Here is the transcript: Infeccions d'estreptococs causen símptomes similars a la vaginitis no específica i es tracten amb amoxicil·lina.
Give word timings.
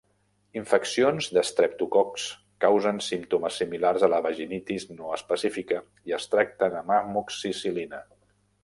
Infeccions 0.59 1.27
d'estreptococs 1.37 2.23
causen 2.65 3.03
símptomes 3.09 3.61
similars 3.63 4.07
a 4.07 4.11
la 4.15 4.23
vaginitis 4.29 4.89
no 4.97 5.15
específica 5.21 5.81
i 6.11 6.19
es 6.21 6.29
tracten 6.35 6.81
amb 6.83 6.97
amoxicil·lina. 7.01 8.07